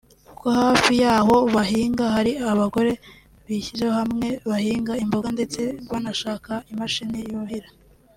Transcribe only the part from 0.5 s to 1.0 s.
hafi